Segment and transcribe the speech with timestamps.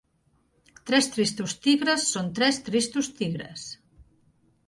[0.91, 3.67] Tres tristos tigres són tres tristos tigres.